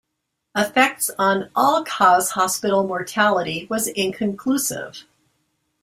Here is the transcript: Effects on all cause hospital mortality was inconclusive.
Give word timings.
Effects 0.57 1.11
on 1.19 1.51
all 1.55 1.83
cause 1.83 2.31
hospital 2.31 2.87
mortality 2.87 3.67
was 3.69 3.87
inconclusive. 3.87 5.05